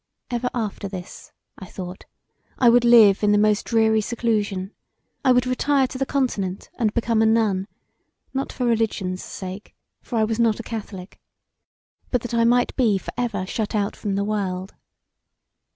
[0.31, 2.05] Ever after this, I thought,
[2.57, 4.71] I would live in the most dreary seclusion.
[5.23, 7.67] I would retire to the Continent and become a nun;
[8.33, 11.19] not for religion's sake, for I was not a Catholic,
[12.09, 14.73] but that I might be for ever shut out from the world.